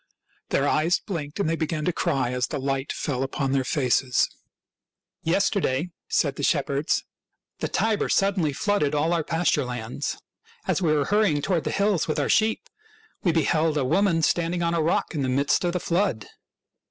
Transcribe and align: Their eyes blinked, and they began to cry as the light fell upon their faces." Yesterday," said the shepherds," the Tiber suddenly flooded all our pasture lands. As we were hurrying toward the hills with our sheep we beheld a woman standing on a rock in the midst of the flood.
Their 0.49 0.67
eyes 0.67 0.97
blinked, 0.99 1.39
and 1.39 1.47
they 1.47 1.55
began 1.55 1.85
to 1.85 1.93
cry 1.93 2.31
as 2.31 2.47
the 2.47 2.57
light 2.57 2.91
fell 2.91 3.21
upon 3.21 3.51
their 3.51 3.63
faces." 3.63 4.27
Yesterday," 5.33 5.91
said 6.09 6.37
the 6.37 6.41
shepherds," 6.41 7.03
the 7.59 7.67
Tiber 7.67 8.09
suddenly 8.09 8.51
flooded 8.51 8.95
all 8.95 9.13
our 9.13 9.23
pasture 9.23 9.63
lands. 9.63 10.17
As 10.65 10.81
we 10.81 10.91
were 10.91 11.05
hurrying 11.05 11.43
toward 11.43 11.65
the 11.65 11.69
hills 11.71 12.07
with 12.07 12.19
our 12.19 12.29
sheep 12.29 12.67
we 13.21 13.31
beheld 13.31 13.77
a 13.77 13.85
woman 13.85 14.23
standing 14.23 14.63
on 14.63 14.73
a 14.73 14.81
rock 14.81 15.13
in 15.13 15.21
the 15.21 15.29
midst 15.29 15.63
of 15.63 15.73
the 15.73 15.79
flood. 15.79 16.25